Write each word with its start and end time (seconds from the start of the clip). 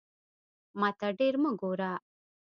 ماته 0.79 1.07
ډیر 1.19 1.33
مه 1.41 1.51
ګوره 1.59 1.91